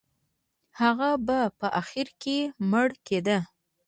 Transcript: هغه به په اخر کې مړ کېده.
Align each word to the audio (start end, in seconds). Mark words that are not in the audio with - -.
هغه 0.81 1.09
به 1.27 1.39
په 1.59 1.67
اخر 1.81 2.07
کې 2.21 2.37
مړ 2.69 2.89
کېده. 3.07 3.39